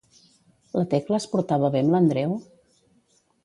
La 0.79 0.85
Tecla 0.93 1.19
es 1.21 1.29
portava 1.35 1.71
bé 1.77 1.85
amb 1.85 1.95
l'Andreu? 1.97 2.37